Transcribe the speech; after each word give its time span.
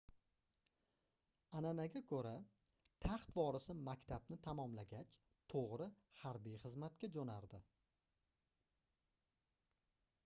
anʼanaga 1.59 2.01
koʻra 2.11 2.31
taxt 3.05 3.33
vorisi 3.35 3.75
maktabni 3.89 4.39
tamomlagach 4.49 5.15
toʻgʻri 5.55 5.89
harbiy 6.23 6.59
xizmatga 6.65 7.13
joʻnardi 7.19 7.63